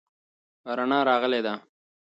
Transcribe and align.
رڼا 0.77 0.99
راغلې 1.09 1.39
ده. 1.45 1.53